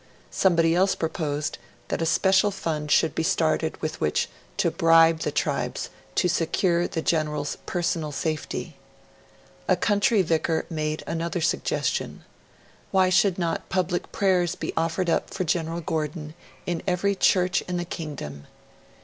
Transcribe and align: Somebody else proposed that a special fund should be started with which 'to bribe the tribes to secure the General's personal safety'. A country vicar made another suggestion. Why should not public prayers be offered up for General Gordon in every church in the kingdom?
Somebody 0.31 0.73
else 0.73 0.95
proposed 0.95 1.59
that 1.89 2.01
a 2.01 2.07
special 2.07 2.49
fund 2.49 2.89
should 2.89 3.13
be 3.13 3.21
started 3.21 3.79
with 3.83 4.01
which 4.01 4.29
'to 4.57 4.71
bribe 4.71 5.19
the 5.19 5.31
tribes 5.31 5.91
to 6.15 6.27
secure 6.27 6.87
the 6.87 7.03
General's 7.03 7.57
personal 7.67 8.11
safety'. 8.11 8.77
A 9.67 9.75
country 9.75 10.23
vicar 10.23 10.65
made 10.71 11.03
another 11.05 11.39
suggestion. 11.39 12.23
Why 12.89 13.09
should 13.09 13.37
not 13.37 13.69
public 13.69 14.11
prayers 14.11 14.55
be 14.55 14.73
offered 14.75 15.07
up 15.07 15.31
for 15.31 15.43
General 15.43 15.81
Gordon 15.81 16.33
in 16.65 16.81
every 16.87 17.13
church 17.13 17.61
in 17.67 17.77
the 17.77 17.85
kingdom? 17.85 18.47